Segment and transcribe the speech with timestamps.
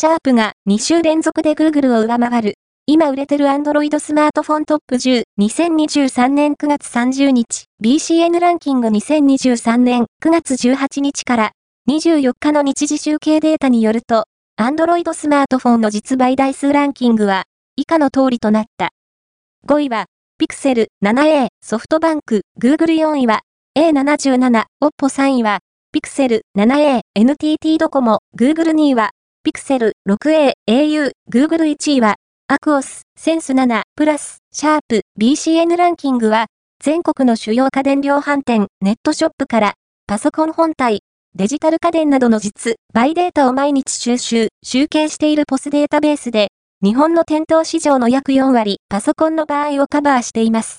[0.00, 2.54] シャープが2週連続で Google を上回る。
[2.86, 11.50] 今売れてる Android スマートフォントップ10、2023年9月30日、BCN ランキング2023年9月18日から
[11.90, 14.24] 24日の日時集計データによると、
[14.58, 17.42] Android スマートフォンの実売台数ランキングは
[17.76, 18.92] 以下の通りとなった。
[19.68, 20.06] 5位は、
[20.42, 23.40] Pixel 7a、ソフトバンク、Google 4位は、
[23.76, 25.58] A77、Oppo 3位は、
[25.94, 29.10] Pixel 7a、NTT ドコモ、Google 2位は、
[29.42, 36.46] Pixel 6a、au、Google 1位は、アクオス、センス7、プラス、シャープ、BCN ランキングは、
[36.78, 39.74] 全国の主要家電量販店、ネットショップから、
[40.06, 41.00] パソコン本体、
[41.34, 46.48] デジタル家電などの実、バイデータを毎日収集、集計しているポスデータベースで、
[46.82, 50.78] 日本の店頭市場の約4割、パソコンの場合をカバーしています。